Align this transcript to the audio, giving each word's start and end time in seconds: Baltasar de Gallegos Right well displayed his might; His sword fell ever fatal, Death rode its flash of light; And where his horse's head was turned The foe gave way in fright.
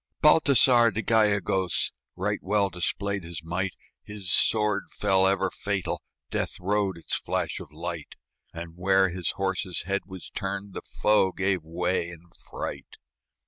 Baltasar 0.23 0.89
de 0.91 1.03
Gallegos 1.03 1.91
Right 2.15 2.39
well 2.41 2.71
displayed 2.71 3.23
his 3.23 3.43
might; 3.43 3.75
His 4.01 4.31
sword 4.33 4.85
fell 4.89 5.27
ever 5.27 5.51
fatal, 5.51 6.01
Death 6.31 6.59
rode 6.59 6.97
its 6.97 7.17
flash 7.17 7.59
of 7.59 7.71
light; 7.71 8.15
And 8.51 8.75
where 8.75 9.09
his 9.09 9.29
horse's 9.33 9.83
head 9.83 10.07
was 10.07 10.31
turned 10.31 10.73
The 10.73 10.81
foe 10.81 11.31
gave 11.31 11.61
way 11.63 12.09
in 12.09 12.21
fright. 12.49 12.97